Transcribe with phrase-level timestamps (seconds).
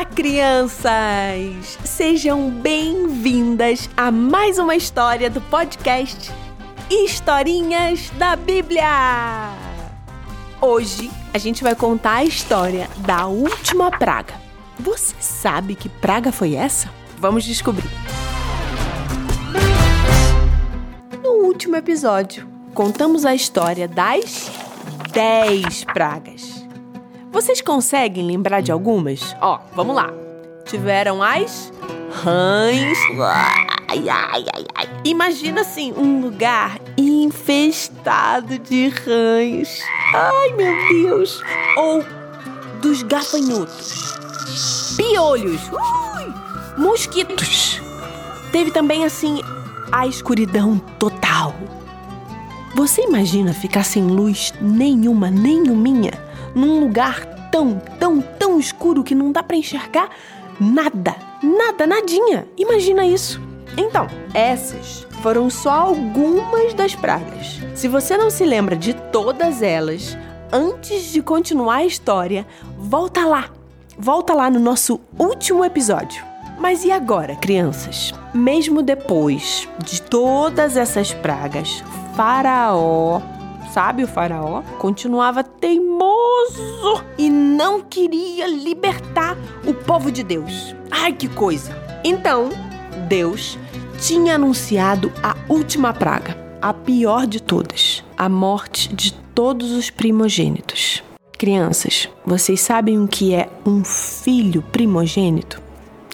[0.00, 1.78] Olá, crianças!
[1.84, 6.32] Sejam bem-vindas a mais uma história do podcast
[6.90, 9.52] Historinhas da Bíblia!
[10.58, 14.32] Hoje a gente vai contar a história da última praga.
[14.78, 16.88] Você sabe que praga foi essa?
[17.18, 17.90] Vamos descobrir.
[21.22, 24.50] No último episódio, contamos a história das
[25.12, 26.59] 10 pragas.
[27.40, 29.34] Vocês conseguem lembrar de algumas?
[29.40, 30.12] Ó, vamos lá.
[30.66, 31.72] Tiveram as
[32.22, 32.98] rãs.
[33.88, 34.88] Ai, ai, ai, ai.
[35.06, 39.80] Imagina assim, um lugar infestado de rãs.
[40.12, 41.42] Ai, meu Deus.
[41.78, 42.04] Ou
[42.82, 44.18] dos gafanhotos.
[44.98, 45.62] Piolhos.
[45.72, 46.34] Ui,
[46.76, 47.80] mosquitos.
[48.52, 49.40] Teve também assim
[49.90, 51.54] a escuridão total.
[52.74, 56.12] Você imagina ficar sem luz nenhuma, nenhuminha,
[56.54, 60.08] num lugar tão, tão, tão escuro que não dá para enxergar
[60.60, 62.46] nada, nada, nadinha.
[62.56, 63.40] Imagina isso.
[63.76, 67.60] Então, essas foram só algumas das pragas.
[67.74, 70.16] Se você não se lembra de todas elas,
[70.52, 72.46] antes de continuar a história,
[72.78, 73.50] volta lá.
[73.98, 76.24] Volta lá no nosso último episódio.
[76.58, 78.12] Mas e agora, crianças?
[78.34, 81.82] Mesmo depois de todas essas pragas,
[82.14, 83.22] Faraó,
[83.72, 90.74] sabe o Faraó, continuava teimoso e não queria libertar o povo de Deus.
[90.90, 91.76] Ai, que coisa!
[92.04, 92.50] Então,
[93.08, 93.58] Deus
[94.00, 101.02] tinha anunciado a última praga, a pior de todas, a morte de todos os primogênitos.
[101.38, 105.60] Crianças, vocês sabem o que é um filho primogênito?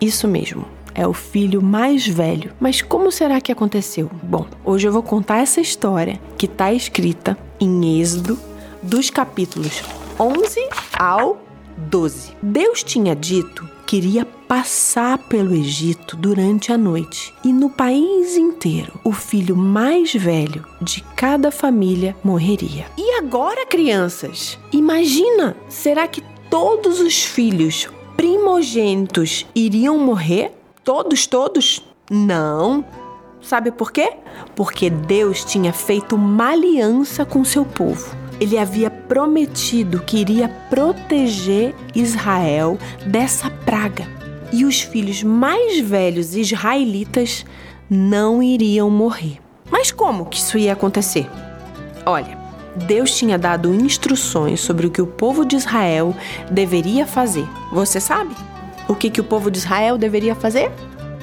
[0.00, 2.52] Isso mesmo, é o filho mais velho.
[2.60, 4.10] Mas como será que aconteceu?
[4.22, 8.38] Bom, hoje eu vou contar essa história que está escrita em Êxodo,
[8.82, 9.82] dos capítulos
[10.18, 11.40] 11 ao
[11.76, 12.32] 12.
[12.42, 18.98] Deus tinha dito que iria passar pelo Egito durante a noite e no país inteiro
[19.04, 22.86] o filho mais velho de cada família morreria.
[22.96, 24.58] E agora, crianças?
[24.72, 30.52] Imagina, será que todos os filhos primogênitos iriam morrer?
[30.84, 31.82] Todos, todos?
[32.10, 32.84] Não.
[33.40, 34.12] Sabe por quê?
[34.54, 38.14] Porque Deus tinha feito uma aliança com seu povo.
[38.38, 44.06] Ele havia prometido que iria proteger Israel dessa praga.
[44.52, 47.46] E os filhos mais velhos israelitas
[47.88, 49.38] não iriam morrer.
[49.70, 51.26] Mas como que isso ia acontecer?
[52.04, 52.38] Olha,
[52.76, 56.14] Deus tinha dado instruções sobre o que o povo de Israel
[56.50, 57.48] deveria fazer.
[57.72, 58.36] Você sabe?
[58.88, 60.70] O que, que o povo de Israel deveria fazer?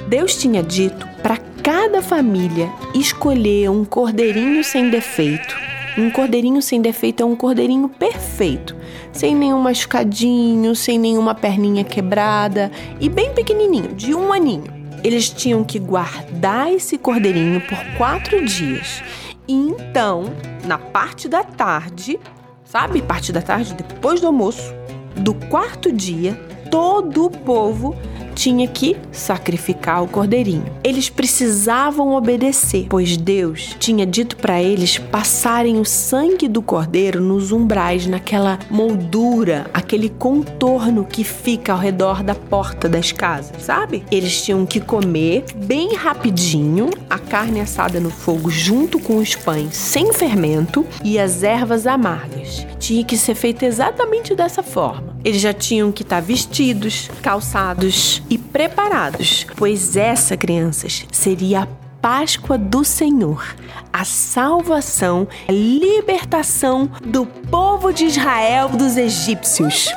[0.08, 5.56] Deus tinha dito para cada família escolher um cordeirinho sem defeito.
[5.98, 8.76] Um cordeirinho sem defeito é um cordeirinho perfeito,
[9.12, 14.64] sem nenhum machucadinho, sem nenhuma perninha quebrada e bem pequenininho, de um aninho.
[15.04, 19.04] Eles tinham que guardar esse cordeirinho por quatro dias
[19.48, 20.34] e então,
[20.66, 22.18] na parte da tarde,
[22.64, 24.74] sabe, parte da tarde, depois do almoço,
[25.16, 26.40] do quarto dia,
[26.72, 27.96] todo o povo
[28.34, 30.66] tinha que sacrificar o cordeirinho.
[30.84, 37.52] Eles precisavam obedecer, pois Deus tinha dito para eles passarem o sangue do cordeiro nos
[37.52, 44.04] umbrais, naquela moldura, aquele contorno que fica ao redor da porta das casas, sabe?
[44.10, 49.76] Eles tinham que comer bem rapidinho a carne assada no fogo junto com os pães
[49.76, 52.66] sem fermento e as ervas amargas.
[52.80, 55.11] Tinha que ser feito exatamente dessa forma.
[55.24, 61.68] Eles já tinham que estar vestidos, calçados e preparados, pois essa, crianças, seria a
[62.02, 63.56] Páscoa do Senhor,
[63.94, 69.88] a salvação, a libertação do povo de Israel dos egípcios.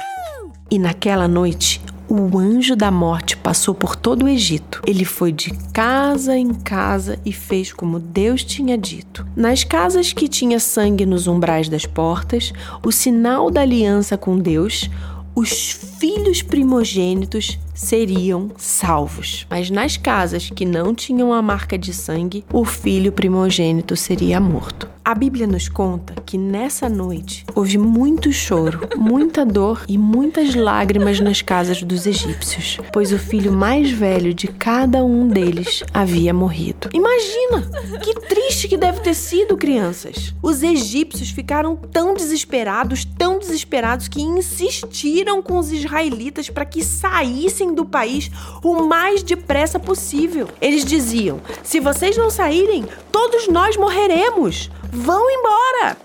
[0.71, 4.83] E naquela noite, o anjo da morte passou por todo o Egito.
[4.87, 9.27] Ele foi de casa em casa e fez como Deus tinha dito.
[9.35, 12.53] Nas casas que tinha sangue nos umbrais das portas,
[12.85, 14.91] o sinal da aliança com Deus,
[15.35, 19.47] os filhos primogênitos seriam salvos.
[19.51, 24.95] Mas nas casas que não tinham a marca de sangue, o filho primogênito seria morto.
[25.07, 31.21] A Bíblia nos conta que nessa noite houve muito choro, muita dor e muitas lágrimas
[31.21, 36.89] nas casas dos egípcios, pois o filho mais velho de cada um deles havia morrido.
[36.95, 37.71] Imagina!
[38.03, 40.35] Que triste que deve ter sido, crianças!
[40.43, 47.64] Os egípcios ficaram tão desesperados, tão desesperados que insistiram com os israelitas para que saíssem
[47.73, 48.31] do país
[48.63, 50.49] o mais depressa possível.
[50.61, 54.71] Eles diziam: se vocês não saírem, todos nós morreremos.
[54.93, 55.97] Vão embora!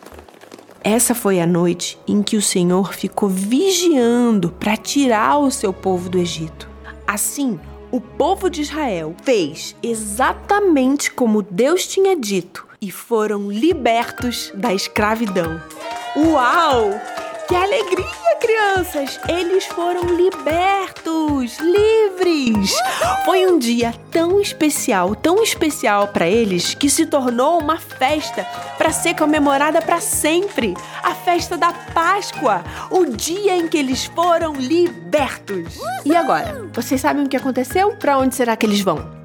[0.84, 6.10] Essa foi a noite em que o Senhor ficou vigiando para tirar o seu povo
[6.10, 6.70] do Egito.
[7.06, 7.60] Assim,
[7.92, 15.62] o povo de Israel fez exatamente como Deus tinha dito e foram libertos da escravidão.
[16.16, 16.92] Uau!
[17.48, 19.20] Que alegria, crianças!
[19.28, 21.49] Eles foram libertos,
[22.60, 22.76] livres!
[23.26, 28.46] Foi um dia tão especial, tão especial para eles, que se tornou uma festa
[28.78, 34.54] para ser comemorada para sempre a festa da Páscoa o dia em que eles foram
[34.54, 35.80] libertos.
[36.06, 36.70] E agora?
[36.74, 37.96] Vocês sabem o que aconteceu?
[37.96, 39.19] Para onde será que eles vão?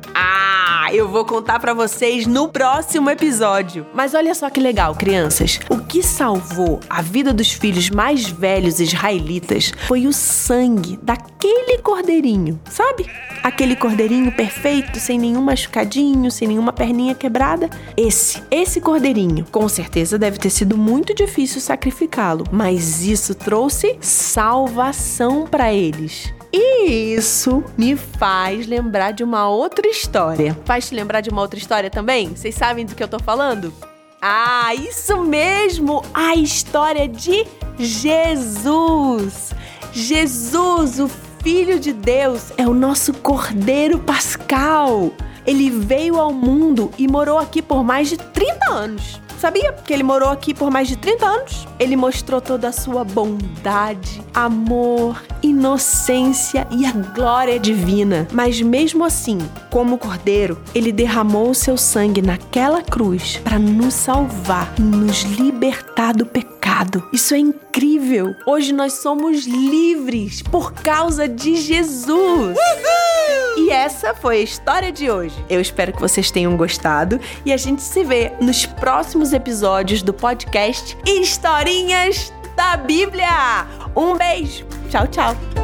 [0.94, 3.84] Eu vou contar para vocês no próximo episódio.
[3.92, 5.58] Mas olha só que legal, crianças.
[5.68, 12.60] O que salvou a vida dos filhos mais velhos israelitas foi o sangue daquele cordeirinho,
[12.70, 13.06] sabe?
[13.42, 17.68] Aquele cordeirinho perfeito, sem nenhum machucadinho, sem nenhuma perninha quebrada.
[17.96, 19.44] Esse, esse cordeirinho.
[19.50, 26.33] Com certeza deve ter sido muito difícil sacrificá-lo, mas isso trouxe salvação para eles.
[26.56, 30.56] E isso me faz lembrar de uma outra história.
[30.64, 32.28] Faz te lembrar de uma outra história também?
[32.28, 33.74] Vocês sabem do que eu tô falando?
[34.22, 36.04] Ah, isso mesmo!
[36.14, 37.44] A história de
[37.76, 39.52] Jesus!
[39.92, 41.08] Jesus, o
[41.42, 45.10] Filho de Deus, é o nosso Cordeiro Pascal.
[45.46, 49.20] Ele veio ao mundo e morou aqui por mais de 30 anos.
[49.44, 51.68] Sabia que ele morou aqui por mais de 30 anos?
[51.78, 58.26] Ele mostrou toda a sua bondade, amor, inocência e a glória divina.
[58.32, 59.38] Mas mesmo assim,
[59.70, 66.24] como cordeiro, ele derramou o seu sangue naquela cruz para nos salvar nos libertar do
[66.24, 67.06] pecado.
[67.12, 68.34] Isso é incrível!
[68.46, 72.56] Hoje nós somos livres por causa de Jesus.
[72.56, 73.43] Uhul!
[73.64, 75.42] E essa foi a história de hoje.
[75.48, 80.12] Eu espero que vocês tenham gostado e a gente se vê nos próximos episódios do
[80.12, 83.66] podcast Historinhas da Bíblia.
[83.96, 84.66] Um beijo.
[84.90, 85.63] Tchau, tchau.